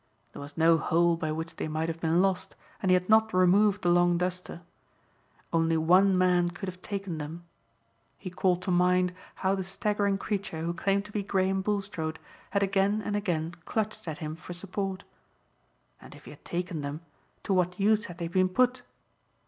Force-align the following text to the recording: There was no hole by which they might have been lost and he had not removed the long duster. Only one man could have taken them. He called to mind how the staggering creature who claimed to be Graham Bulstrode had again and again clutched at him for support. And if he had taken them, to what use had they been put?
There 0.33 0.41
was 0.41 0.57
no 0.57 0.79
hole 0.79 1.15
by 1.15 1.31
which 1.31 1.57
they 1.57 1.67
might 1.67 1.87
have 1.87 1.99
been 1.99 2.23
lost 2.23 2.55
and 2.81 2.89
he 2.89 2.95
had 2.95 3.07
not 3.07 3.35
removed 3.35 3.83
the 3.83 3.89
long 3.91 4.17
duster. 4.17 4.63
Only 5.53 5.77
one 5.77 6.17
man 6.17 6.49
could 6.49 6.67
have 6.67 6.81
taken 6.81 7.19
them. 7.19 7.43
He 8.17 8.31
called 8.31 8.63
to 8.63 8.71
mind 8.71 9.13
how 9.35 9.53
the 9.53 9.63
staggering 9.63 10.17
creature 10.17 10.63
who 10.63 10.73
claimed 10.73 11.05
to 11.05 11.11
be 11.11 11.21
Graham 11.21 11.61
Bulstrode 11.61 12.17
had 12.49 12.63
again 12.63 13.03
and 13.03 13.15
again 13.15 13.53
clutched 13.65 14.07
at 14.07 14.17
him 14.17 14.35
for 14.35 14.53
support. 14.53 15.03
And 16.01 16.15
if 16.15 16.25
he 16.25 16.31
had 16.31 16.43
taken 16.45 16.81
them, 16.81 17.01
to 17.43 17.53
what 17.53 17.79
use 17.79 18.05
had 18.05 18.17
they 18.17 18.27
been 18.27 18.49
put? 18.49 18.81